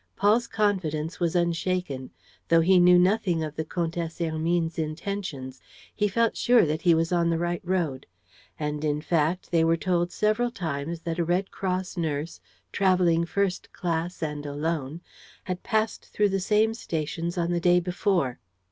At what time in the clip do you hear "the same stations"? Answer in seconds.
16.29-17.37